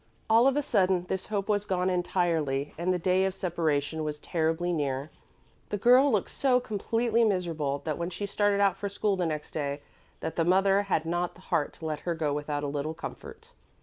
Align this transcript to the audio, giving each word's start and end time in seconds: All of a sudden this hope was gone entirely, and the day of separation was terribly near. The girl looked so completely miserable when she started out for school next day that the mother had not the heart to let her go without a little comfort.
All 0.31 0.47
of 0.47 0.57
a 0.57 0.63
sudden 0.63 1.05
this 1.09 1.27
hope 1.27 1.47
was 1.47 1.63
gone 1.63 1.87
entirely, 1.87 2.73
and 2.75 2.91
the 2.91 2.97
day 2.97 3.23
of 3.23 3.35
separation 3.35 4.03
was 4.03 4.17
terribly 4.17 4.73
near. 4.73 5.11
The 5.69 5.77
girl 5.77 6.11
looked 6.11 6.31
so 6.31 6.59
completely 6.59 7.23
miserable 7.23 7.83
when 7.85 8.09
she 8.09 8.25
started 8.25 8.59
out 8.59 8.75
for 8.77 8.89
school 8.89 9.15
next 9.15 9.51
day 9.51 9.79
that 10.21 10.37
the 10.37 10.43
mother 10.43 10.81
had 10.81 11.05
not 11.05 11.35
the 11.35 11.41
heart 11.41 11.71
to 11.73 11.85
let 11.85 11.99
her 11.99 12.15
go 12.15 12.33
without 12.33 12.63
a 12.63 12.67
little 12.67 12.95
comfort. 12.95 13.51